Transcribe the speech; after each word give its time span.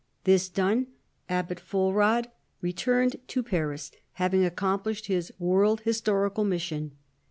This 0.23 0.49
done 0.49 0.87
Abbot 1.29 1.59
Fulrad 1.59 2.25
returned 2.59 3.17
to 3.27 3.43
Paris 3.43 3.91
having 4.13 4.43
accomplished 4.43 5.05
his 5.05 5.31
world 5.37 5.81
historical 5.81 6.43
mis 6.43 6.63
sion. 6.63 6.93